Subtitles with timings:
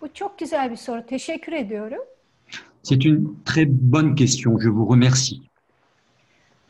[0.00, 1.06] Bu çok güzel bir soru.
[1.06, 2.02] Teşekkür ediyorum.
[2.82, 5.36] C'est une très bonne question, je vous remercie.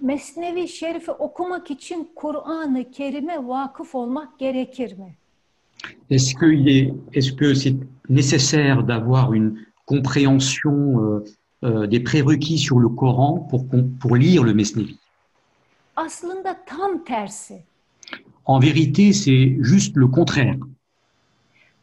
[0.01, 5.15] Mesnevi Şerif'i okumak için Kur'an-ı Kerim'e vakıf olmak gerekir mi?
[6.11, 7.77] Est-ce que il est, que c'est
[8.09, 11.25] nécessaire d'avoir une compréhension euh,
[11.65, 13.65] euh, des prérequis sur le Coran pour,
[14.01, 14.97] pour lire le Mesnevi?
[15.97, 17.63] Aslında tam tersi.
[18.47, 20.57] En vérité, c'est juste le contraire.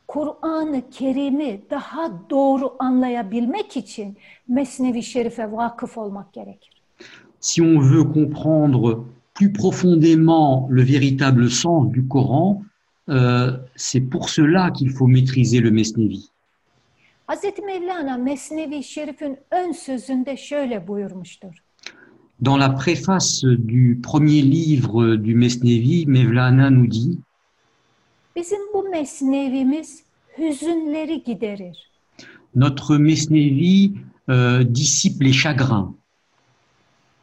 [0.08, 6.84] Kur'an-ı Kerim'i daha doğru anlayabilmek için Mesnevi Şerif'e vakıf olmak gerekir.
[7.40, 12.62] Si on veut comprendre plus profondément le véritable sens du Coran,
[13.10, 16.30] euh, c'est pour cela qu'il faut maîtriser le Mesnevi.
[17.30, 17.44] Hz.
[17.66, 21.64] Mevlana Mesnevi Şerif'in ön sözünde şöyle buyurmuştur.
[22.46, 27.20] Dans la préface du premier livre du Mesnevi, Mevlana nous dit
[28.38, 30.04] Bizim bu mesnevimiz
[30.38, 31.92] hüzünleri giderir.
[32.56, 33.92] Notre Mesnevi
[34.30, 35.90] euh, dissipe les chagrins.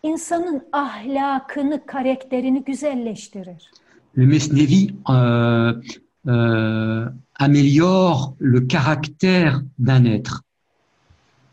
[0.02, 3.70] İnsanın ahlakını, karakterini güzelleştirir.
[4.18, 5.82] Le Mesnevi euh,
[6.26, 10.40] euh, améliore le caractère d'un être.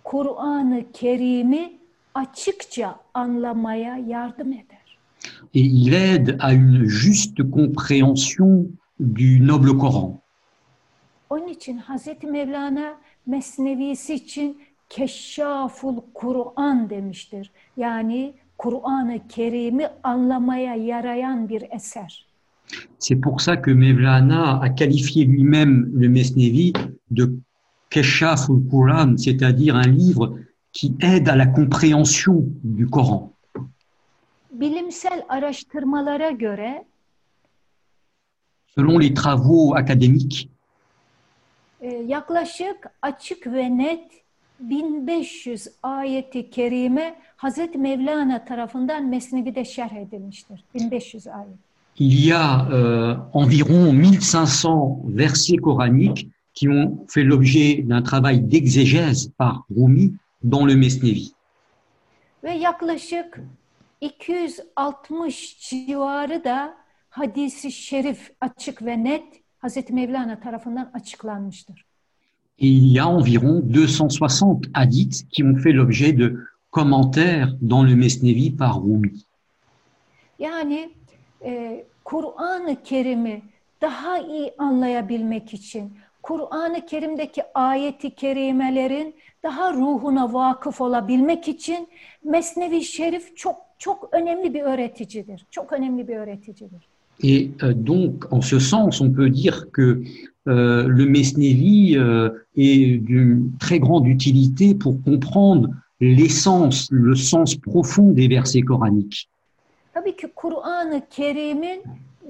[0.04, 1.80] Kur'an-ı Kerim'i
[2.14, 4.82] açıkça anlamaya yardım eder.
[5.54, 8.68] et il aide à une juste compréhension
[9.02, 10.22] du noble Coran.
[11.30, 12.94] Onun için Hazreti Mevlana
[13.26, 17.52] Mesnevisi için Keşşaful Kur'an demiştir.
[17.78, 22.26] Yani Kur'an-ı Kerim'i anlamaya yarayan bir eser.
[23.00, 26.74] C'est pour ça que Mevlana a qualifié lui-même le Mesnevi
[27.12, 27.24] de
[27.90, 30.40] Keshaf ul Quran, c'est-à-dire un livre
[30.72, 33.32] qui aide à la compréhension du Coran.
[34.52, 36.84] Bilimsel araştırmalara göre
[38.76, 40.50] Selon les travaux académiques,
[41.82, 44.12] e, yaklaşık açık ve net
[44.60, 50.64] 1500 ayeti kerime Hazreti Mevlana tarafından Mesnevi'de şerh edilmiştir.
[50.76, 51.72] 1500 ayet.
[52.00, 59.32] il y a euh, environ 1500 versets coraniques qui ont fait l'objet d'un travail d'exégèse
[59.38, 61.34] par Rumi dans le Mesnevi.
[62.44, 63.40] Ve yaklaşık
[64.02, 66.81] 260 civarı da
[67.12, 69.24] hadisi şerif açık ve net
[69.60, 71.86] Hazreti Mevlana tarafından açıklanmıştır.
[72.58, 77.96] Et il y a environ 260 hadiths qui ont fait l'objet de commentaires dans le
[77.96, 79.12] Mesnevi par Rumi.
[80.40, 80.90] Yani
[81.44, 83.42] e, Kur'an-ı Kerim'i
[83.82, 85.94] daha iyi anlayabilmek için
[86.24, 91.90] Kur'an-ı Kerim'deki ayeti kerimelerin daha ruhuna vakıf olabilmek için
[92.24, 95.46] Mesnevi Şerif çok çok önemli bir öğreticidir.
[95.52, 96.91] Çok önemli bir öğreticidir.
[97.24, 100.04] Et euh, donc, en ce sens, on peut dire que
[100.48, 108.10] euh, le Mesnevi euh, est d'une très grande utilité pour comprendre l'essence, le sens profond
[108.12, 109.30] des versets coraniques.
[109.94, 111.82] Tabii ki Kur'an-ı Kerim'in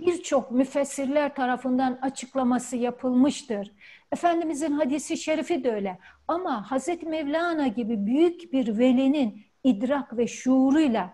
[0.06, 3.72] birçok müfessirler tarafından açıklaması yapılmıştır.
[4.12, 5.97] Efendimizin hadisi şerifi de öyle.
[6.28, 11.13] Ama Hazreti Mevlana gibi büyük bir velinin idrak ve şuuruyla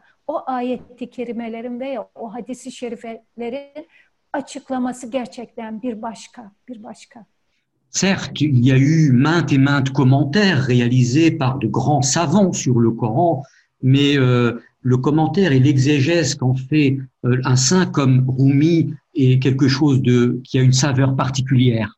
[7.90, 12.80] Certes, il y a eu maintes et maintes commentaires réalisés par de grands savants sur
[12.80, 13.44] le Coran,
[13.82, 19.68] mais euh, le commentaire et l'exégèse qu'en fait euh, un saint comme Rumi est quelque
[19.68, 20.02] chose
[20.44, 21.97] qui a une saveur particulière.